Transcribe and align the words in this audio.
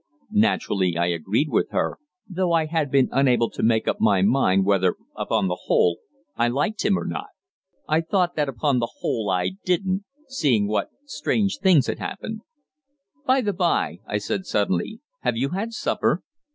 Naturally 0.33 0.97
I 0.97 1.05
agreed 1.09 1.49
with 1.51 1.69
her, 1.69 1.99
though 2.27 2.53
I 2.53 2.65
had 2.65 2.89
been 2.89 3.07
unable 3.11 3.51
to 3.51 3.61
make 3.61 3.87
up 3.87 3.97
my 4.01 4.23
mind 4.23 4.65
whether, 4.65 4.95
upon 5.15 5.47
the 5.47 5.59
whole, 5.65 5.99
I 6.35 6.47
liked 6.47 6.83
him 6.83 6.97
or 6.97 7.05
not. 7.05 7.27
I 7.87 8.01
thought 8.01 8.35
that 8.35 8.49
upon 8.49 8.79
the 8.79 8.91
whole 9.01 9.29
I 9.29 9.49
didn't, 9.63 10.05
seeing 10.27 10.67
what 10.67 10.89
strange 11.05 11.59
things 11.59 11.85
had 11.85 11.99
happened. 11.99 12.41
"By 13.27 13.41
the 13.41 13.53
by," 13.53 13.99
I 14.07 14.17
said 14.17 14.47
suddenly, 14.47 15.01
"have 15.19 15.37
you 15.37 15.49
had 15.49 15.71
supper?" 15.71 16.23